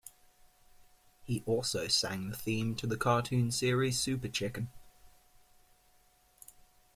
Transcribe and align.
He 1.25 1.43
also 1.45 1.87
sang 1.87 2.31
the 2.31 2.35
theme 2.35 2.73
to 2.77 2.87
the 2.87 2.97
cartoon 2.97 3.51
series 3.51 3.99
Super 3.99 4.29
Chicken. 4.29 4.71